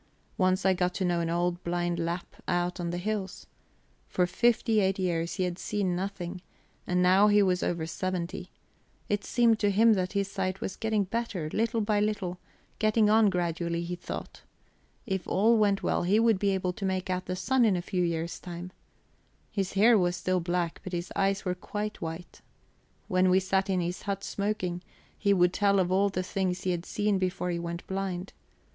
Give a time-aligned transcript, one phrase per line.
[0.35, 3.45] Once I got to know an old blind Lapp up in the hills.
[4.07, 6.41] For fifty eight years he had seen nothing,
[6.87, 8.49] and now he was over seventy.
[9.09, 12.39] It seemed to him that his sight was getting better little by little;
[12.79, 14.41] getting on gradually, he thought.
[15.05, 17.81] If all went well he would be able to make out the sun in a
[17.83, 18.71] few years' time.
[19.51, 22.41] His hair was still black, but his eyes were quite white.
[23.07, 24.81] When we sat in his hut, smoking,
[25.15, 28.33] he would tell of all the things he had seen before he went blind.